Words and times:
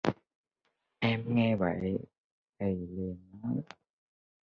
Em 1.01 1.23
nghe 1.35 1.55
vậy 1.55 1.77
thì 2.59 2.87
liền 2.89 3.17
nói 3.43 3.61